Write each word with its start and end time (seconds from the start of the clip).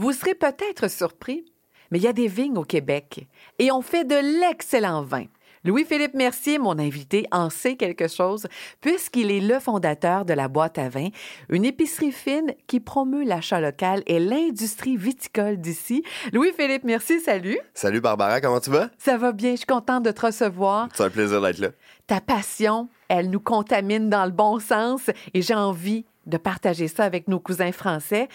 Vous 0.00 0.12
serez 0.12 0.36
peut-être 0.36 0.88
surpris, 0.88 1.44
mais 1.90 1.98
il 1.98 2.04
y 2.04 2.06
a 2.06 2.12
des 2.12 2.28
vignes 2.28 2.56
au 2.56 2.62
Québec 2.62 3.26
et 3.58 3.72
on 3.72 3.82
fait 3.82 4.04
de 4.04 4.14
l'excellent 4.40 5.02
vin. 5.02 5.24
Louis-Philippe 5.64 6.14
Mercier, 6.14 6.60
mon 6.60 6.78
invité, 6.78 7.26
en 7.32 7.50
sait 7.50 7.74
quelque 7.74 8.06
chose 8.06 8.46
puisqu'il 8.80 9.32
est 9.32 9.40
le 9.40 9.58
fondateur 9.58 10.24
de 10.24 10.34
la 10.34 10.46
boîte 10.46 10.78
à 10.78 10.88
vin, 10.88 11.08
une 11.48 11.64
épicerie 11.64 12.12
fine 12.12 12.54
qui 12.68 12.78
promeut 12.78 13.24
l'achat 13.24 13.60
local 13.60 14.04
et 14.06 14.20
l'industrie 14.20 14.96
viticole 14.96 15.56
d'ici. 15.56 16.04
Louis-Philippe 16.32 16.84
Mercier, 16.84 17.18
salut. 17.18 17.58
Salut 17.74 18.00
Barbara, 18.00 18.40
comment 18.40 18.60
tu 18.60 18.70
vas? 18.70 18.90
Ça 18.98 19.16
va 19.16 19.32
bien, 19.32 19.50
je 19.50 19.56
suis 19.56 19.66
contente 19.66 20.04
de 20.04 20.12
te 20.12 20.26
recevoir. 20.26 20.88
C'est 20.94 21.02
un 21.02 21.10
plaisir 21.10 21.42
d'être 21.42 21.58
là. 21.58 21.70
Ta 22.06 22.20
passion, 22.20 22.88
elle 23.08 23.30
nous 23.30 23.40
contamine 23.40 24.08
dans 24.08 24.26
le 24.26 24.30
bon 24.30 24.60
sens 24.60 25.10
et 25.34 25.42
j'ai 25.42 25.54
envie 25.54 26.06
de 26.28 26.36
partager 26.36 26.88
ça 26.88 27.04
avec 27.04 27.28
nos 27.28 27.40
cousins 27.40 27.72
français. 27.72 28.28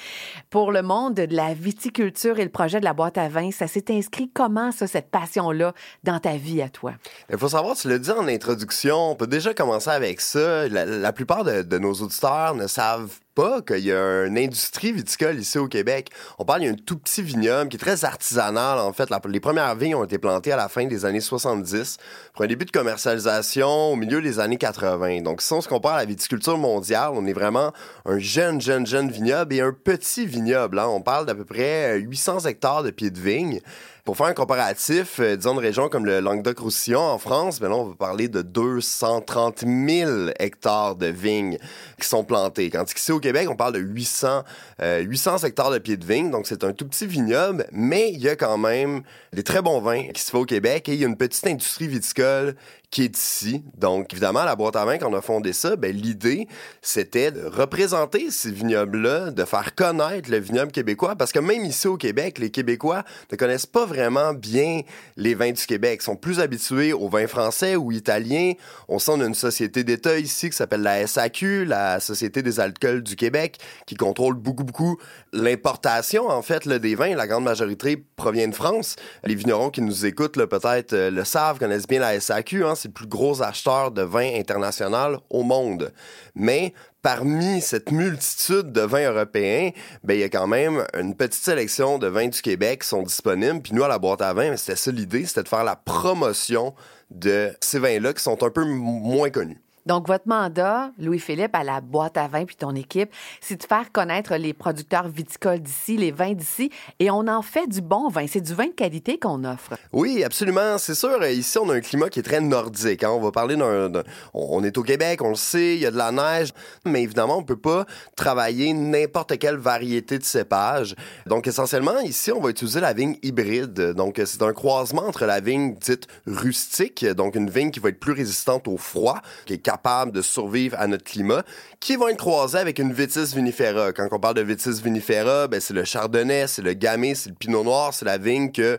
Pour 0.50 0.72
le 0.72 0.82
monde 0.82 1.16
de 1.16 1.36
la 1.36 1.54
viticulture 1.54 2.40
et 2.40 2.44
le 2.44 2.50
projet 2.50 2.80
de 2.80 2.86
la 2.86 2.94
boîte 2.94 3.18
à 3.18 3.30
vin, 3.30 3.52
ça 3.52 3.68
s'est 3.68 3.86
inscrit 3.90 4.30
comment, 4.34 4.72
ça, 4.72 4.88
cette 4.88 5.10
passion-là, 5.10 5.74
dans 6.04 6.20
ta 6.20 6.36
vie 6.38 6.62
à 6.62 6.70
toi? 6.70 6.94
Il 7.30 7.38
faut 7.38 7.50
savoir, 7.50 7.76
tu 7.76 7.90
l'as 7.90 8.00
dit 8.00 8.12
en 8.12 8.28
introduction, 8.28 9.12
on 9.12 9.16
peut 9.16 9.28
déjà 9.28 9.54
commencer 9.54 9.90
avec 9.90 10.22
ça. 10.22 10.68
La, 10.68 11.14
plupart 11.14 11.44
de, 11.44 11.62
de, 11.62 11.78
nos 11.78 11.94
auditeurs 11.94 12.56
ne 12.56 12.68
savent 12.68 13.20
pas 13.36 13.62
qu'il 13.62 13.80
y 13.80 13.92
a 13.92 14.26
une 14.26 14.38
industrie 14.38 14.92
viticole 14.92 15.40
ici 15.40 15.58
au 15.58 15.68
Québec. 15.68 16.10
On 16.40 16.46
parle, 16.46 16.62
il 16.62 16.66
y 16.66 16.70
a 16.70 16.72
un 16.72 16.76
tout 16.76 16.98
petit 16.98 17.22
vignoble 17.22 17.70
qui 17.70 17.78
est 17.78 17.80
très 17.80 18.06
artisanal, 18.06 18.80
en 18.80 18.94
fait. 18.94 19.10
les 19.28 19.40
premières 19.40 19.76
vignes 19.76 19.96
ont 19.96 20.04
été 20.04 20.18
plantées 20.18 20.52
à 20.52 20.58
la 20.58 20.70
fin 20.70 20.86
des 20.86 21.06
années 21.06 21.22
70 21.22 21.98
pour 22.34 22.46
un 22.46 22.48
début 22.48 22.66
de 22.66 22.72
commercialisation 22.72 23.94
au 23.94 23.96
milieu 23.96 24.22
des 24.22 24.40
années 24.40 24.58
80. 24.58 25.22
Donc, 25.22 25.42
si 25.42 25.54
on 25.54 25.62
se 25.62 25.68
compare 25.68 25.96
à 25.96 25.98
la 26.00 26.06
viticulture 26.06 26.58
mondiale, 26.58 27.12
on 27.14 27.26
est 27.26 27.34
vraiment 27.34 27.74
un 28.06 28.20
jeune, 28.20 28.62
jeune, 28.62 28.86
jeune 28.86 29.10
vignoble 29.10 29.56
et 29.56 29.62
un 29.62 29.74
petit 29.74 30.26
vignoble. 30.26 30.80
Hein. 30.80 30.88
On 30.88 31.02
parle 31.02 31.26
d'à 31.26 31.36
peu 31.36 31.46
près 31.46 31.98
800 32.00 32.42
hectares 32.42 32.84
de 32.84 32.92
pieds 32.92 33.12
de 33.12 33.20
vigne. 33.20 33.60
Pour 34.06 34.18
faire 34.18 34.26
un 34.26 34.34
comparatif, 34.34 35.22
euh, 35.22 35.38
disons 35.38 35.54
une 35.54 35.60
région 35.60 35.88
comme 35.88 36.06
le 36.06 36.20
Languedoc-Roussillon 36.20 37.00
en 37.00 37.18
France, 37.18 37.62
ben 37.62 37.72
on 37.72 37.86
va 37.86 37.96
parler 37.96 38.28
de 38.28 38.42
230 38.42 39.64
000 39.66 40.32
hectares 40.40 40.98
de 40.98 41.06
vignes 41.06 41.58
qui 41.98 42.06
sont 42.06 42.26
plantés. 42.26 42.70
Quand 42.70 42.84
ici 42.94 43.14
au 43.14 43.22
Québec, 43.24 43.50
on 43.50 43.56
parle 43.56 43.74
de 43.74 43.80
800, 43.80 44.44
800 44.82 45.32
euh, 45.44 45.48
hectares 45.48 45.72
de 45.72 45.80
pieds 45.80 45.98
de 45.98 46.06
vigne, 46.06 46.30
donc 46.30 46.46
c'est 46.46 46.64
un 46.64 46.74
tout 46.74 46.88
petit 46.88 47.08
vignoble, 47.08 47.66
mais 47.72 48.12
il 48.12 48.20
y 48.20 48.30
a 48.30 48.36
quand 48.36 48.58
même 48.58 49.02
des 49.32 49.44
très 49.44 49.62
bons 49.62 49.82
vins 49.82 50.10
qui 50.14 50.22
se 50.22 50.30
font 50.30 50.40
au 50.40 50.46
Québec 50.46 50.90
et 50.90 50.94
il 50.94 51.00
y 51.00 51.06
a 51.06 51.08
une 51.08 51.18
petite 51.18 51.48
industrie 51.48 51.88
viticole 51.88 52.56
qui 52.94 53.06
est 53.06 53.18
ici. 53.18 53.64
Donc, 53.76 54.14
évidemment, 54.14 54.44
la 54.44 54.56
boîte 54.56 54.76
à 54.76 54.86
vin, 54.86 55.00
quand 55.00 55.12
on 55.12 55.16
a 55.16 55.22
fondé 55.22 55.52
ça, 55.52 55.76
ben, 55.76 55.92
l'idée, 55.92 56.48
c'était 56.84 57.32
de 57.32 57.44
représenter 57.44 58.30
ces 58.30 58.52
vignobles-là, 58.52 59.32
de 59.32 59.46
faire 59.46 59.74
connaître 59.74 60.30
le 60.30 60.38
vignoble 60.38 60.72
québécois, 60.72 61.16
parce 61.16 61.32
que 61.32 61.40
même 61.40 61.66
ici 61.66 61.88
au 61.88 61.98
Québec, 61.98 62.38
les 62.38 62.52
Québécois 62.52 63.04
ne 63.32 63.36
connaissent 63.36 63.66
pas 63.66 63.88
vraiment 63.88 64.36
bien 64.36 64.82
les 65.18 65.34
vins 65.34 65.52
du 65.52 65.66
Québec. 65.66 66.02
Ils 66.04 66.06
sont 66.06 66.16
plus 66.16 66.40
habitués 66.40 66.94
aux 66.94 67.10
vins 67.10 67.26
français 67.26 67.76
ou 67.76 67.92
italiens. 67.92 68.54
On 68.88 69.00
sent 69.00 69.14
une 69.14 69.34
société 69.34 69.84
d'État 69.84 70.20
ici 70.20 70.52
qui 70.52 70.56
s'appelle 70.56 70.84
la 70.84 71.08
SAQ, 71.08 71.66
la 71.66 72.00
Société 72.00 72.44
des 72.44 72.60
alcools 72.60 73.02
du 73.02 73.13
Québec, 73.16 73.58
qui 73.86 73.96
contrôle 73.96 74.36
beaucoup, 74.36 74.64
beaucoup 74.64 74.98
l'importation, 75.32 76.30
en 76.30 76.42
fait, 76.42 76.68
des 76.68 76.96
vins. 76.96 77.16
La 77.16 77.28
grande 77.28 77.44
majorité 77.44 77.98
provient 78.16 78.48
de 78.48 78.56
France. 78.56 78.96
Les 79.24 79.36
vignerons 79.36 79.70
qui 79.70 79.82
nous 79.82 80.06
écoutent, 80.06 80.34
peut-être 80.46 80.94
euh, 80.94 81.12
le 81.12 81.24
savent, 81.24 81.60
connaissent 81.60 81.88
bien 81.88 82.00
la 82.00 82.20
SAQ. 82.20 82.66
Hein, 82.66 82.76
c'est 82.76 82.90
le 82.90 82.94
plus 82.94 83.08
gros 83.08 83.42
acheteur 83.42 83.92
de 83.92 84.02
vin 84.02 84.34
international 84.36 85.20
au 85.30 85.44
monde. 85.44 85.94
Mais 86.36 86.74
parmi 87.02 87.62
cette 87.62 87.92
multitude 87.92 88.72
de 88.72 88.82
vins 88.82 89.12
européens, 89.12 89.72
ben, 90.04 90.14
il 90.16 90.22
y 90.22 90.24
a 90.24 90.30
quand 90.30 90.48
même 90.48 90.86
une 90.98 91.16
petite 91.16 91.44
sélection 91.44 92.00
de 92.00 92.08
vins 92.08 92.28
du 92.28 92.42
Québec 92.42 92.82
qui 92.82 92.88
sont 92.88 93.04
disponibles. 93.04 93.62
Puis 93.62 93.74
nous, 93.74 93.84
à 93.84 93.88
la 93.88 94.00
boîte 94.00 94.22
à 94.22 94.34
vin, 94.34 94.56
c'était 94.58 94.78
ça 94.78 94.92
l'idée, 94.92 95.26
c'était 95.26 95.44
de 95.44 95.50
faire 95.50 95.64
la 95.64 95.76
promotion 95.76 96.74
de 97.12 97.52
ces 97.62 97.80
vins-là 97.80 98.14
qui 98.14 98.24
sont 98.24 98.42
un 98.44 98.50
peu 98.50 98.64
moins 98.66 99.30
connus. 99.30 99.62
Donc, 99.86 100.08
votre 100.08 100.28
mandat, 100.28 100.92
Louis-Philippe, 100.98 101.54
à 101.54 101.64
la 101.64 101.82
boîte 101.82 102.18
à 102.18 102.28
vin 102.28 102.46
puis 102.46 102.56
ton 102.56 102.74
équipe, 102.76 103.10
c'est 103.42 103.58
de 103.58 103.64
faire 103.64 103.92
connaître 103.92 104.36
les 104.36 104.54
producteurs 104.54 105.08
viticoles 105.08 105.60
d'ici, 105.60 105.98
les 105.98 106.12
vins 106.12 106.34
d'ici, 106.34 106.70
et 107.00 107.12
on 107.12 107.28
en 107.28 107.42
fait 107.42 107.68
du 107.68 107.82
bon 107.82 108.10
vin. 108.10 108.26
C'est 108.28 108.42
du 108.42 108.54
vin 108.54 108.68
de 108.68 108.72
qualité 108.72 109.18
qu'on 109.20 109.44
offre. 109.44 109.74
Oui, 109.92 110.24
absolument. 110.24 110.78
C'est 110.78 110.96
sûr, 110.96 111.24
ici, 111.26 111.58
on 111.58 111.70
a 111.70 111.76
un 111.76 111.82
climat 111.82 112.10
qui 112.10 112.20
est 112.20 112.24
très 112.24 112.42
nordique. 112.42 113.04
Hein. 113.04 113.12
On 113.12 113.20
va 113.20 113.32
parler 113.32 113.56
d'un... 113.56 113.92
On 114.34 114.64
est 114.64 114.78
au 114.78 114.84
Québec, 114.84 115.22
on 115.22 115.30
le 115.30 115.36
sait, 115.36 115.76
il 115.76 115.82
y 115.82 115.86
a 115.86 115.92
de 115.92 115.98
la 115.98 116.12
neige, 116.12 116.54
mais 116.86 117.04
évidemment, 117.04 117.38
on 117.38 117.44
peut 117.44 117.58
pas 117.58 117.86
travailler 118.16 118.74
n'importe 118.74 119.38
quelle 119.38 119.58
variété 119.58 120.18
de 120.18 120.24
cépage. 120.24 120.96
Donc, 121.26 121.48
essentiellement, 121.48 122.00
ici, 122.00 122.32
on 122.32 122.40
va 122.40 122.50
utiliser 122.50 122.80
la 122.80 122.94
vigne 122.94 123.18
hybride. 123.22 123.94
Donc, 123.94 124.22
c'est 124.26 124.42
un 124.42 124.54
croisement 124.54 125.06
entre 125.06 125.26
la 125.26 125.40
vigne 125.40 125.76
dite 125.76 126.08
rustique, 126.26 127.06
donc 127.06 127.36
une 127.36 127.50
vigne 127.50 127.72
qui 127.72 127.80
va 127.80 127.90
être 127.90 128.00
plus 128.00 128.14
résistante 128.14 128.68
au 128.68 128.78
froid, 128.78 129.22
qui 129.46 129.54
est 129.54 129.73
capable 129.74 130.12
de 130.12 130.22
survivre 130.22 130.78
à 130.80 130.86
notre 130.86 131.04
climat, 131.04 131.44
qui 131.80 131.96
vont 131.96 132.08
être 132.08 132.18
croisés 132.18 132.60
avec 132.60 132.78
une 132.78 132.94
vitis 132.94 133.34
vinifera. 133.34 133.92
Quand 133.92 134.08
on 134.12 134.20
parle 134.20 134.36
de 134.36 134.42
vitis 134.42 134.82
vinifera, 134.84 135.48
ben, 135.48 135.60
c'est 135.60 135.74
le 135.74 135.84
chardonnay, 135.84 136.46
c'est 136.48 136.62
le 136.62 136.74
gamay, 136.74 137.16
c'est 137.16 137.30
le 137.30 137.36
pinot 137.36 137.64
noir, 137.64 137.92
c'est 137.94 138.06
la 138.06 138.20
vigne 138.20 138.52
que 138.52 138.78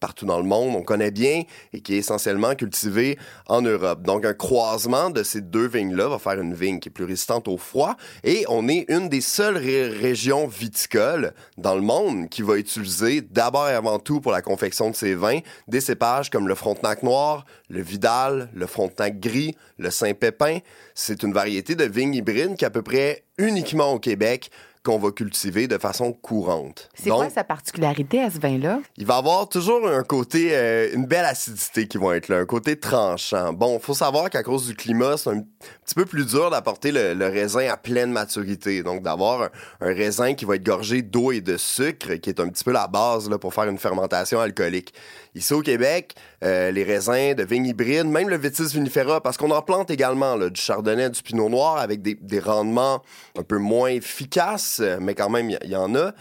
partout 0.00 0.26
dans 0.26 0.38
le 0.38 0.44
monde, 0.44 0.74
on 0.74 0.82
connaît 0.82 1.10
bien 1.10 1.42
et 1.72 1.80
qui 1.80 1.94
est 1.94 1.98
essentiellement 1.98 2.54
cultivé 2.54 3.18
en 3.46 3.62
Europe. 3.62 4.02
Donc, 4.02 4.24
un 4.24 4.34
croisement 4.34 5.10
de 5.10 5.22
ces 5.22 5.42
deux 5.42 5.68
vignes-là 5.68 6.08
va 6.08 6.18
faire 6.18 6.40
une 6.40 6.54
vigne 6.54 6.80
qui 6.80 6.88
est 6.88 6.92
plus 6.92 7.04
résistante 7.04 7.46
au 7.48 7.58
froid 7.58 7.96
et 8.24 8.44
on 8.48 8.68
est 8.68 8.86
une 8.88 9.08
des 9.08 9.20
seules 9.20 9.58
régions 9.58 10.46
viticoles 10.46 11.34
dans 11.58 11.74
le 11.74 11.82
monde 11.82 12.28
qui 12.28 12.42
va 12.42 12.56
utiliser 12.56 13.20
d'abord 13.20 13.68
et 13.68 13.74
avant 13.74 13.98
tout 13.98 14.20
pour 14.20 14.32
la 14.32 14.42
confection 14.42 14.90
de 14.90 14.96
ces 14.96 15.14
vins 15.14 15.40
des 15.68 15.80
cépages 15.80 16.30
comme 16.30 16.48
le 16.48 16.54
Frontenac 16.54 17.02
noir, 17.02 17.44
le 17.68 17.82
Vidal, 17.82 18.48
le 18.54 18.66
Frontenac 18.66 19.20
gris, 19.20 19.56
le 19.78 19.90
Saint-Pépin. 19.90 20.58
C'est 20.94 21.22
une 21.22 21.32
variété 21.32 21.74
de 21.74 21.84
vignes 21.84 22.14
hybrides 22.14 22.56
qui 22.56 22.64
à 22.64 22.70
peu 22.70 22.82
près 22.82 23.24
uniquement 23.38 23.92
au 23.92 23.98
Québec 23.98 24.50
qu'on 24.82 24.98
va 24.98 25.10
cultiver 25.10 25.68
de 25.68 25.76
façon 25.76 26.12
courante. 26.12 26.88
C'est 26.94 27.10
quoi 27.10 27.28
sa 27.28 27.44
particularité 27.44 28.22
à 28.22 28.30
ce 28.30 28.38
vin-là? 28.38 28.80
Il 28.96 29.04
va 29.04 29.16
avoir 29.16 29.48
toujours 29.48 29.86
un 29.86 30.02
côté, 30.02 30.50
euh, 30.52 30.88
une 30.94 31.04
belle 31.04 31.26
acidité 31.26 31.86
qui 31.86 31.98
va 31.98 32.16
être 32.16 32.28
là, 32.28 32.38
un 32.38 32.46
côté 32.46 32.78
tranchant. 32.78 33.52
Bon, 33.52 33.78
il 33.78 33.84
faut 33.84 33.94
savoir 33.94 34.30
qu'à 34.30 34.42
cause 34.42 34.66
du 34.66 34.74
climat, 34.74 35.18
c'est 35.18 35.30
un 35.30 35.40
petit 35.84 35.94
peu 35.94 36.06
plus 36.06 36.24
dur 36.26 36.50
d'apporter 36.50 36.92
le, 36.92 37.26
raisin 37.26 37.68
à 37.68 37.76
pleine 37.76 38.10
maturité. 38.10 38.82
Donc, 38.82 39.02
d'avoir 39.02 39.50
un, 39.80 39.94
raisin 39.94 40.34
qui 40.34 40.46
va 40.46 40.56
être 40.56 40.64
gorgé 40.64 41.02
d'eau 41.02 41.30
et 41.32 41.40
de 41.40 41.56
sucre, 41.58 42.14
qui 42.14 42.30
est 42.30 42.40
un 42.40 42.48
petit 42.48 42.64
peu 42.64 42.72
la 42.72 42.86
base 42.86 43.28
là, 43.28 43.38
pour 43.38 43.52
faire 43.52 43.64
une 43.64 43.78
fermentation 43.78 44.40
alcoolique. 44.40 44.94
Ici 45.34 45.52
au 45.52 45.60
Québec, 45.60 46.14
euh, 46.42 46.70
les 46.70 46.82
raisins 46.82 47.34
de 47.34 47.44
vignes 47.44 47.66
hybrides, 47.66 48.06
même 48.06 48.28
le 48.28 48.36
Vitis 48.36 48.72
vinifera, 48.72 49.20
parce 49.20 49.36
qu'on 49.36 49.50
en 49.50 49.62
plante 49.62 49.90
également 49.90 50.34
là, 50.34 50.50
du 50.50 50.60
chardonnay, 50.60 51.10
du 51.10 51.22
pinot 51.22 51.48
noir 51.48 51.76
avec 51.76 52.02
des, 52.02 52.14
des 52.14 52.40
rendements 52.40 53.02
un 53.38 53.42
peu 53.42 53.58
moins 53.58 53.90
efficaces, 53.90 54.69
mais 55.00 55.14
quand 55.14 55.30
même, 55.30 55.50
il 55.50 55.70
y, 55.70 55.76
en 55.76 55.94
a. 55.94 56.12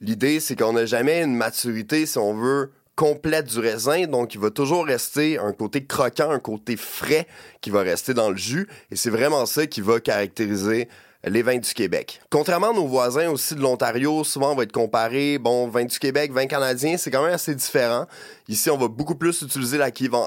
L'idée, 0.00 0.40
c'est 0.40 0.56
qu'on 0.56 0.72
n'a 0.72 0.86
jamais 0.86 1.22
une 1.22 1.34
maturité, 1.34 2.06
si 2.06 2.18
on 2.18 2.34
veut, 2.34 2.70
complète 2.96 3.46
du 3.46 3.58
raisin, 3.60 4.06
donc 4.06 4.34
il 4.34 4.40
va 4.40 4.50
toujours 4.50 4.86
rester 4.86 5.38
un 5.38 5.52
côté 5.52 5.84
croquant, 5.84 6.30
un 6.30 6.40
côté 6.40 6.76
frais 6.76 7.26
qui 7.60 7.70
va 7.70 7.82
rester 7.82 8.14
dans 8.14 8.30
le 8.30 8.36
jus, 8.36 8.66
et 8.90 8.96
c'est 8.96 9.10
vraiment 9.10 9.46
ça 9.46 9.66
qui 9.66 9.80
va 9.80 10.00
caractériser 10.00 10.88
les 11.24 11.42
vins 11.42 11.58
du 11.58 11.74
Québec. 11.74 12.20
Contrairement 12.30 12.70
à 12.70 12.72
nos 12.72 12.86
voisins 12.86 13.28
aussi 13.28 13.54
de 13.54 13.60
l'Ontario, 13.60 14.22
souvent 14.24 14.52
on 14.52 14.54
va 14.54 14.62
être 14.62 14.72
comparé, 14.72 15.38
bon, 15.38 15.68
vins 15.68 15.84
du 15.84 15.98
Québec, 15.98 16.32
vins 16.32 16.46
canadiens, 16.46 16.96
c'est 16.96 17.10
quand 17.10 17.22
même 17.22 17.34
assez 17.34 17.54
différent. 17.54 18.06
Ici, 18.48 18.70
on 18.70 18.78
va 18.78 18.88
beaucoup 18.88 19.16
plus 19.16 19.42
utiliser 19.42 19.78
la 19.78 19.90
cuve 19.90 20.14
en, 20.14 20.26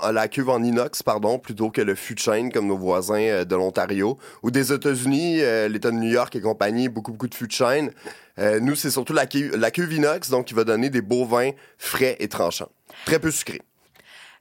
en 0.49 0.63
inox, 0.63 1.01
pardon, 1.01 1.39
plutôt 1.39 1.69
que 1.69 1.81
le 1.81 1.95
fût 1.95 2.15
de 2.15 2.19
comme 2.51 2.67
nos 2.67 2.77
voisins 2.77 3.21
euh, 3.21 3.45
de 3.45 3.55
l'Ontario 3.55 4.17
ou 4.43 4.51
des 4.51 4.73
États-Unis, 4.73 5.41
euh, 5.41 5.67
l'État 5.69 5.91
de 5.91 5.95
New 5.95 6.11
York 6.11 6.35
et 6.35 6.41
compagnie, 6.41 6.89
beaucoup 6.89 7.11
beaucoup 7.11 7.27
de 7.27 7.35
fût 7.35 7.47
de. 7.47 7.91
Euh, 8.39 8.59
nous, 8.59 8.75
c'est 8.75 8.91
surtout 8.91 9.13
la 9.13 9.25
cuve, 9.25 9.55
la 9.55 9.71
inox, 9.93 10.29
donc 10.29 10.47
qui 10.47 10.53
va 10.53 10.63
donner 10.63 10.89
des 10.89 11.01
beaux 11.01 11.25
vins 11.25 11.51
frais 11.77 12.17
et 12.19 12.27
tranchants, 12.27 12.69
très 13.05 13.19
peu 13.19 13.31
sucrés. 13.31 13.61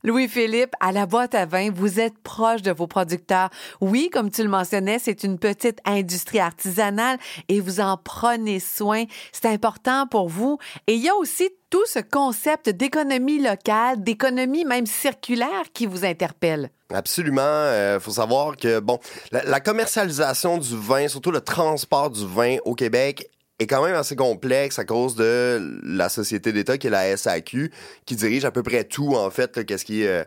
Louis-Philippe, 0.02 0.75
à 0.81 0.93
la 0.93 1.05
boîte 1.05 1.35
à 1.35 1.44
vin, 1.44 1.70
vous 1.70 2.00
êtes 2.00 2.17
proche 2.19 2.62
de 2.62 2.70
vos 2.70 2.87
producteurs. 2.87 3.50
Oui, 3.82 4.08
comme 4.11 4.31
tu 4.31 4.43
le 4.43 4.49
mentionnais, 4.49 4.99
c'est 4.99 5.25
une 5.25 5.38
petite 5.38 5.79
industrie 5.85 6.41
artisanale 6.41 7.19
et 7.49 7.61
vous 7.61 7.81
en 7.81 7.99
prenez 7.99 8.61
soin. 8.61 9.05
C'est 9.31 9.47
important 9.47 10.06
pour 10.06 10.29
vous. 10.29 10.58
Et 10.87 10.94
il 10.94 11.02
y 11.02 11.11
a 11.11 11.14
aussi 11.14 11.50
tout 11.69 11.85
ce 11.87 11.99
concept 11.99 12.70
d'économie 12.70 13.43
locale, 13.43 14.02
d'économie 14.02 14.64
même 14.64 14.87
circulaire 14.87 15.64
qui 15.75 15.85
vous 15.85 16.06
interpelle. 16.06 16.70
Absolument. 16.93 17.43
Il 17.43 17.44
euh, 17.44 18.00
faut 18.00 18.12
savoir 18.12 18.56
que, 18.56 18.81
bon, 18.81 18.99
la 19.31 19.61
commercialisation 19.61 20.58
du 20.58 20.76
vin, 20.76 21.08
surtout 21.08 21.31
le 21.31 21.43
transport 21.43 22.11
du 22.11 22.26
vin 22.26 22.56
au 22.64 22.75
Québec, 22.75 23.29
est 23.61 23.67
quand 23.67 23.85
même 23.85 23.95
assez 23.95 24.17
complexe 24.17 24.79
à 24.79 24.85
cause 24.85 25.15
de 25.15 25.79
la 25.85 26.09
société 26.09 26.51
d'État 26.53 26.79
qui 26.79 26.87
est 26.87 26.91
la 26.91 27.15
SAQ, 27.15 27.71
qui 28.07 28.17
dirige 28.17 28.47
à 28.47 28.51
peu 28.51 28.62
près 28.62 28.85
tout, 28.85 29.15
en 29.15 29.31
fait, 29.31 29.65
qu'est-ce 29.67 29.85
qui 29.85 30.03
est 30.03 30.09
euh, 30.09 30.25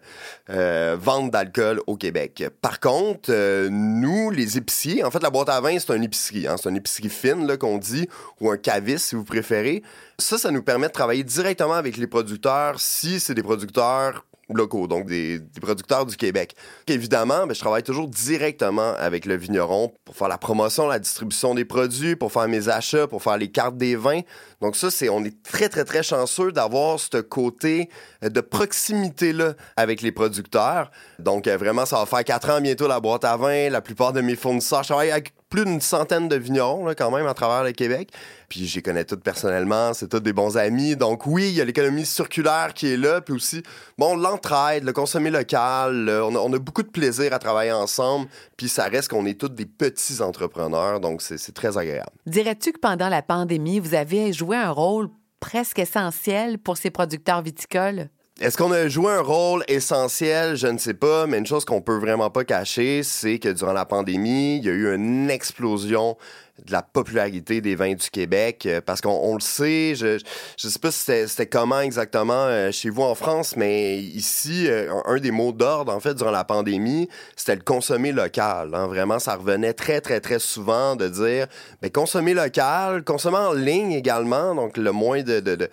euh, 0.51 0.97
vente 0.99 1.31
d'alcool 1.31 1.81
au 1.87 1.97
Québec. 1.97 2.45
Par 2.61 2.79
contre, 2.79 3.31
euh, 3.31 3.69
nous, 3.71 4.29
les 4.29 4.57
épiciers, 4.57 5.03
en 5.03 5.09
fait, 5.09 5.21
la 5.23 5.31
boîte 5.31 5.49
à 5.49 5.59
vin, 5.59 5.77
c'est 5.79 5.95
une 5.95 6.03
épicerie. 6.03 6.47
Hein, 6.47 6.55
c'est 6.61 6.69
une 6.69 6.77
épicerie 6.77 7.09
fine, 7.09 7.57
qu'on 7.57 7.79
dit, 7.79 8.07
ou 8.39 8.51
un 8.51 8.57
caviste, 8.57 9.07
si 9.07 9.15
vous 9.15 9.25
préférez. 9.25 9.81
Ça, 10.19 10.37
ça 10.37 10.51
nous 10.51 10.61
permet 10.61 10.87
de 10.87 10.93
travailler 10.93 11.23
directement 11.23 11.73
avec 11.73 11.97
les 11.97 12.07
producteurs 12.07 12.79
si 12.79 13.19
c'est 13.19 13.33
des 13.33 13.43
producteurs 13.43 14.25
locaux, 14.49 14.87
donc 14.87 15.05
des, 15.05 15.39
producteurs 15.61 16.05
du 16.05 16.15
Québec. 16.17 16.55
Évidemment, 16.87 17.47
ben, 17.47 17.53
je 17.53 17.59
travaille 17.59 17.83
toujours 17.83 18.07
directement 18.07 18.93
avec 18.97 19.25
le 19.25 19.35
vigneron 19.35 19.93
pour 20.05 20.15
faire 20.15 20.27
la 20.27 20.37
promotion, 20.37 20.87
la 20.87 20.99
distribution 20.99 21.55
des 21.55 21.65
produits, 21.65 22.15
pour 22.15 22.31
faire 22.31 22.47
mes 22.47 22.69
achats, 22.69 23.07
pour 23.07 23.23
faire 23.23 23.37
les 23.37 23.49
cartes 23.49 23.77
des 23.77 23.95
vins. 23.95 24.21
Donc 24.61 24.75
ça, 24.75 24.91
c'est 24.91 25.09
on 25.09 25.23
est 25.23 25.41
très, 25.43 25.69
très, 25.69 25.85
très 25.85 26.03
chanceux 26.03 26.51
d'avoir 26.51 26.99
ce 26.99 27.17
côté 27.21 27.89
de 28.21 28.41
proximité-là 28.41 29.53
avec 29.75 30.01
les 30.01 30.11
producteurs. 30.11 30.91
Donc 31.19 31.47
euh, 31.47 31.57
vraiment, 31.57 31.85
ça 31.85 31.97
va 31.97 32.05
faire 32.05 32.23
quatre 32.23 32.49
ans 32.49 32.61
bientôt 32.61 32.87
la 32.87 32.99
boîte 32.99 33.25
à 33.25 33.37
vin. 33.37 33.69
La 33.69 33.81
plupart 33.81 34.13
de 34.13 34.21
mes 34.21 34.35
fournisseurs, 34.35 34.83
je 34.83 34.89
travaille 34.89 35.11
avec 35.11 35.33
plus 35.53 35.65
d'une 35.65 35.81
centaine 35.81 36.27
de 36.27 36.35
vignerons 36.35 36.83
là, 36.83 36.95
quand 36.95 37.11
même 37.11 37.27
à 37.27 37.35
travers 37.35 37.63
le 37.63 37.73
Québec. 37.73 38.09
Puis 38.49 38.71
les 38.73 38.81
connais 38.81 39.05
tous 39.05 39.17
personnellement, 39.17 39.93
c'est 39.93 40.07
tous 40.07 40.19
des 40.19 40.33
bons 40.33 40.57
amis. 40.57 40.95
Donc 40.95 41.27
oui, 41.27 41.49
il 41.49 41.53
y 41.53 41.61
a 41.61 41.65
l'économie 41.65 42.07
circulaire 42.07 42.73
qui 42.73 42.87
est 42.87 42.97
là, 42.97 43.21
puis 43.21 43.35
aussi, 43.35 43.61
bon, 43.99 44.15
l'entraide, 44.15 44.83
le 44.83 44.93
consommer 44.93 45.29
local, 45.29 46.09
on, 46.09 46.33
a, 46.33 46.39
on, 46.39 46.51
a, 46.53 46.57
beaucoup 46.57 46.81
de 46.81 46.87
plaisir 46.87 47.33
à 47.33 47.37
travailler 47.37 47.71
ensemble, 47.71 48.27
puis 48.57 48.67
ça 48.67 48.85
reste 48.85 49.09
qu'on 49.09 49.27
est 49.27 49.39
tous 49.39 49.49
des 49.49 49.67
petits 49.67 50.23
entrepreneurs, 50.23 50.99
donc 50.99 51.21
c'est 51.21 51.53
très 51.53 51.77
agréable. 51.77 52.09
Dirais-tu 52.25 52.71
que 52.71 52.79
pendant 52.79 53.09
la 53.09 53.21
pandémie, 53.21 53.79
vous 53.79 53.93
avez 53.93 54.33
joué 54.33 54.57
un 54.57 54.71
rôle 54.71 55.07
presque 55.39 55.77
essentiel 55.77 56.57
pour 56.57 56.77
ces 56.77 56.89
producteurs 56.89 57.43
viticoles? 57.43 58.09
Est-ce 58.43 58.57
qu'on 58.57 58.73
a 58.73 58.89
joué 58.89 59.09
un 59.09 59.21
rôle 59.21 59.63
essentiel? 59.69 60.57
Je 60.57 60.67
ne 60.67 60.77
sais 60.77 60.93
pas, 60.93 61.27
mais 61.27 61.37
une 61.37 61.45
chose 61.45 61.63
qu'on 61.63 61.79
peut 61.79 61.97
vraiment 61.97 62.29
pas 62.29 62.43
cacher, 62.43 63.01
c'est 63.01 63.39
que 63.39 63.47
durant 63.47 63.71
la 63.71 63.85
pandémie, 63.85 64.57
il 64.57 64.65
y 64.65 64.69
a 64.69 64.73
eu 64.73 64.93
une 64.93 65.29
explosion 65.29 66.17
de 66.65 66.71
la 66.71 66.83
popularité 66.83 67.61
des 67.61 67.75
vins 67.75 67.95
du 67.95 68.09
Québec 68.11 68.67
euh, 68.67 68.79
parce 68.79 69.01
qu'on 69.01 69.33
le 69.33 69.41
sait, 69.41 69.95
je 69.95 70.19
je 70.55 70.67
sais 70.67 70.79
pas 70.79 70.91
si 70.91 71.27
c'était 71.27 71.47
comment 71.47 71.79
exactement 71.79 72.45
euh, 72.45 72.71
chez 72.71 72.91
vous 72.91 73.01
en 73.01 73.15
France, 73.15 73.55
mais 73.57 73.97
ici 73.97 74.67
euh, 74.67 74.93
un, 75.05 75.17
des 75.17 75.31
mots 75.31 75.51
d'ordre 75.51 75.91
en 75.91 75.99
fait 75.99 76.13
durant 76.13 76.29
la 76.29 76.43
pandémie, 76.43 77.09
c'était 77.35 77.55
le 77.55 77.63
consommer 77.63 78.11
local. 78.11 78.69
Hein. 78.75 78.85
Vraiment, 78.85 79.17
ça 79.17 79.35
revenait 79.35 79.73
très 79.73 79.99
très 79.99 80.19
très 80.19 80.37
souvent 80.37 80.95
de 80.95 81.07
dire 81.07 81.47
mais 81.81 81.89
ben, 81.89 81.91
consommer 81.91 82.35
local, 82.35 83.03
consommer 83.03 83.37
en 83.37 83.53
ligne 83.53 83.93
également, 83.93 84.53
donc 84.53 84.77
le 84.77 84.91
moins 84.91 85.23
de 85.23 85.39
de, 85.39 85.55
de, 85.55 85.69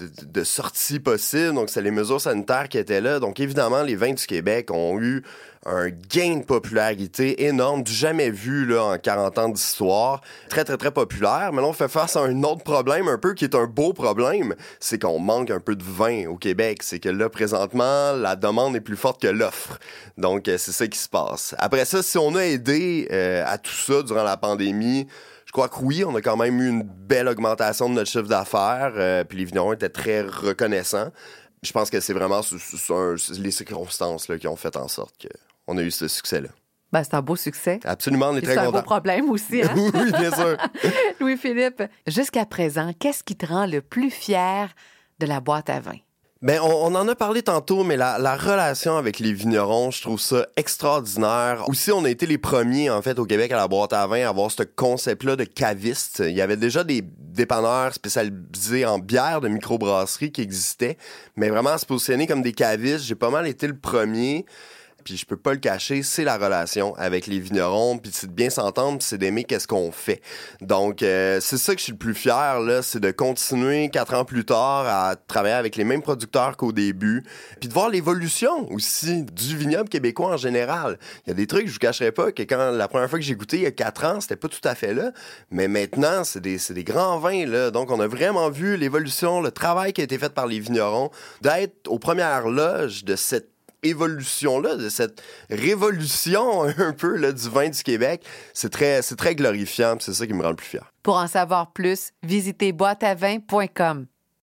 de 0.00 0.44
sorties 0.44 0.98
possible. 0.98 1.54
Donc 1.54 1.70
c'est 1.70 1.82
les 1.82 1.92
mesures 1.92 2.20
sanitaires 2.20 2.68
qui 2.68 2.78
étaient 2.78 3.00
là. 3.00 3.20
Donc 3.20 3.38
évidemment, 3.38 3.82
les 3.82 3.94
vins 3.94 4.14
du 4.14 4.26
Québec 4.26 4.72
ont 4.72 5.00
eu 5.00 5.22
un 5.66 5.88
gain 5.88 6.38
de 6.38 6.44
popularité 6.44 7.44
énorme, 7.46 7.82
du 7.82 7.92
jamais 7.92 8.30
vu 8.30 8.66
là, 8.66 8.84
en 8.84 8.98
40 8.98 9.38
ans 9.38 9.48
d'histoire. 9.48 10.20
Très, 10.48 10.64
très, 10.64 10.76
très 10.76 10.90
populaire. 10.90 11.50
Mais 11.52 11.62
là, 11.62 11.68
on 11.68 11.72
fait 11.72 11.88
face 11.88 12.16
à 12.16 12.20
un 12.20 12.42
autre 12.42 12.62
problème, 12.62 13.08
un 13.08 13.18
peu 13.18 13.34
qui 13.34 13.44
est 13.44 13.54
un 13.54 13.66
beau 13.66 13.92
problème. 13.92 14.54
C'est 14.80 15.00
qu'on 15.00 15.18
manque 15.18 15.50
un 15.50 15.60
peu 15.60 15.76
de 15.76 15.82
vin 15.82 16.26
au 16.26 16.36
Québec. 16.36 16.82
C'est 16.82 16.98
que 16.98 17.08
là, 17.08 17.28
présentement, 17.28 18.12
la 18.12 18.36
demande 18.36 18.76
est 18.76 18.80
plus 18.80 18.96
forte 18.96 19.22
que 19.22 19.28
l'offre. 19.28 19.78
Donc, 20.18 20.48
euh, 20.48 20.58
c'est 20.58 20.72
ça 20.72 20.86
qui 20.86 20.98
se 20.98 21.08
passe. 21.08 21.54
Après 21.58 21.84
ça, 21.84 22.02
si 22.02 22.18
on 22.18 22.34
a 22.36 22.44
aidé 22.44 23.08
euh, 23.10 23.44
à 23.46 23.58
tout 23.58 23.72
ça 23.72 24.02
durant 24.02 24.24
la 24.24 24.36
pandémie, 24.36 25.06
je 25.46 25.52
crois 25.52 25.68
que 25.68 25.80
oui, 25.80 26.04
on 26.04 26.14
a 26.16 26.20
quand 26.20 26.36
même 26.36 26.60
eu 26.60 26.68
une 26.68 26.82
belle 26.82 27.28
augmentation 27.28 27.88
de 27.88 27.94
notre 27.94 28.10
chiffre 28.10 28.28
d'affaires, 28.28 28.92
euh, 28.96 29.24
puis 29.24 29.38
les 29.38 29.44
vignerons 29.44 29.72
étaient 29.72 29.88
très 29.88 30.22
reconnaissants. 30.22 31.10
Je 31.62 31.72
pense 31.72 31.90
que 31.90 32.00
c'est 32.00 32.12
vraiment 32.12 32.42
les 33.38 33.50
circonstances 33.50 34.28
là, 34.28 34.36
qui 34.36 34.48
ont 34.48 34.56
fait 34.56 34.76
en 34.76 34.88
sorte 34.88 35.14
que 35.18 35.28
on 35.66 35.78
a 35.78 35.82
eu 35.82 35.90
ce 35.90 36.08
succès-là. 36.08 36.48
Ben, 36.92 37.02
c'est 37.02 37.14
un 37.14 37.22
beau 37.22 37.34
succès. 37.34 37.80
Absolument, 37.84 38.28
on 38.30 38.36
est 38.36 38.40
très 38.40 38.54
content. 38.54 38.70
C'est 38.70 38.76
un 38.76 38.80
beau 38.80 38.86
problème 38.86 39.30
aussi. 39.30 39.62
Hein? 39.62 39.74
oui, 39.76 40.12
bien 40.12 40.30
sûr. 40.30 40.56
Louis-Philippe, 41.20 41.82
jusqu'à 42.06 42.46
présent, 42.46 42.92
qu'est-ce 42.98 43.24
qui 43.24 43.34
te 43.34 43.46
rend 43.46 43.66
le 43.66 43.80
plus 43.80 44.10
fier 44.10 44.72
de 45.18 45.26
la 45.26 45.40
boîte 45.40 45.70
à 45.70 45.80
vin? 45.80 45.98
Ben, 46.40 46.60
on, 46.62 46.94
en 46.94 47.08
a 47.08 47.14
parlé 47.14 47.42
tantôt, 47.42 47.84
mais 47.84 47.96
la, 47.96 48.18
la, 48.18 48.36
relation 48.36 48.96
avec 48.96 49.18
les 49.18 49.32
vignerons, 49.32 49.90
je 49.90 50.02
trouve 50.02 50.20
ça 50.20 50.46
extraordinaire. 50.56 51.64
Aussi, 51.68 51.90
on 51.90 52.04
a 52.04 52.10
été 52.10 52.26
les 52.26 52.38
premiers, 52.38 52.90
en 52.90 53.00
fait, 53.02 53.18
au 53.18 53.24
Québec 53.24 53.50
à 53.50 53.56
la 53.56 53.66
boîte 53.66 53.94
à 53.94 54.06
vin 54.06 54.24
à 54.24 54.28
avoir 54.28 54.50
ce 54.50 54.62
concept-là 54.62 55.36
de 55.36 55.44
caviste. 55.44 56.22
Il 56.24 56.36
y 56.36 56.42
avait 56.42 56.58
déjà 56.58 56.84
des 56.84 57.02
dépanneurs 57.02 57.92
spécialisés 57.94 58.84
en 58.84 58.98
bière 58.98 59.40
de 59.40 59.48
microbrasserie 59.48 60.30
qui 60.30 60.42
existaient, 60.42 60.96
mais 61.34 61.48
vraiment 61.48 61.70
à 61.70 61.78
se 61.78 61.86
positionner 61.86 62.26
comme 62.26 62.42
des 62.42 62.52
cavistes, 62.52 63.04
j'ai 63.04 63.14
pas 63.14 63.30
mal 63.30 63.48
été 63.48 63.66
le 63.66 63.76
premier 63.76 64.44
puis 65.04 65.16
je 65.16 65.26
peux 65.26 65.36
pas 65.36 65.52
le 65.52 65.58
cacher, 65.58 66.02
c'est 66.02 66.24
la 66.24 66.36
relation 66.36 66.94
avec 66.96 67.26
les 67.26 67.38
vignerons, 67.38 67.98
puis 67.98 68.10
c'est 68.12 68.26
de 68.26 68.32
bien 68.32 68.50
s'entendre, 68.50 68.98
c'est 69.00 69.18
d'aimer 69.18 69.44
qu'est-ce 69.44 69.68
qu'on 69.68 69.92
fait. 69.92 70.22
Donc 70.60 71.02
euh, 71.02 71.38
c'est 71.40 71.58
ça 71.58 71.74
que 71.74 71.78
je 71.78 71.84
suis 71.84 71.92
le 71.92 71.98
plus 71.98 72.14
fier 72.14 72.60
là, 72.60 72.82
c'est 72.82 73.00
de 73.00 73.10
continuer 73.10 73.90
quatre 73.90 74.14
ans 74.14 74.24
plus 74.24 74.44
tard 74.44 74.86
à 74.86 75.16
travailler 75.16 75.54
avec 75.54 75.76
les 75.76 75.84
mêmes 75.84 76.02
producteurs 76.02 76.56
qu'au 76.56 76.72
début, 76.72 77.22
puis 77.60 77.68
de 77.68 77.74
voir 77.74 77.90
l'évolution 77.90 78.70
aussi 78.72 79.24
du 79.24 79.56
vignoble 79.56 79.88
québécois 79.88 80.30
en 80.30 80.36
général. 80.36 80.98
Il 81.26 81.30
y 81.30 81.32
a 81.32 81.34
des 81.34 81.46
trucs, 81.46 81.68
je 81.68 81.72
vous 81.72 81.78
cacherai 81.78 82.12
pas 82.12 82.32
que 82.32 82.42
quand 82.42 82.70
la 82.70 82.88
première 82.88 83.10
fois 83.10 83.18
que 83.18 83.24
j'ai 83.24 83.34
goûté 83.34 83.58
il 83.58 83.62
y 83.62 83.66
a 83.66 83.70
quatre 83.70 84.04
ans, 84.04 84.20
c'était 84.20 84.36
pas 84.36 84.48
tout 84.48 84.66
à 84.66 84.74
fait 84.74 84.94
là, 84.94 85.12
mais 85.50 85.68
maintenant 85.68 86.24
c'est 86.24 86.40
des 86.40 86.58
des 86.70 86.84
grands 86.84 87.18
vins 87.18 87.46
là. 87.46 87.70
Donc 87.70 87.90
on 87.90 88.00
a 88.00 88.06
vraiment 88.06 88.50
vu 88.50 88.76
l'évolution, 88.76 89.40
le 89.40 89.50
travail 89.50 89.92
qui 89.92 90.00
a 90.00 90.04
été 90.04 90.18
fait 90.18 90.32
par 90.32 90.46
les 90.46 90.60
vignerons, 90.60 91.10
d'être 91.42 91.88
aux 91.88 91.98
premières 91.98 92.48
loges 92.48 93.04
de 93.04 93.16
cette 93.16 93.53
évolution-là, 93.84 94.76
de 94.76 94.88
cette 94.88 95.22
révolution 95.50 96.62
un 96.78 96.92
peu 96.92 97.16
là, 97.16 97.32
du 97.32 97.48
vin 97.48 97.68
du 97.68 97.82
Québec, 97.82 98.24
c'est 98.52 98.70
très, 98.70 99.02
c'est 99.02 99.16
très 99.16 99.34
glorifiant. 99.34 99.96
C'est 100.00 100.14
ça 100.14 100.26
qui 100.26 100.32
me 100.32 100.42
rend 100.42 100.50
le 100.50 100.56
plus 100.56 100.66
fier. 100.66 100.92
Pour 101.02 101.16
en 101.16 101.26
savoir 101.26 101.72
plus, 101.72 102.10
visitez 102.22 102.72
boîteavin.com. 102.72 104.06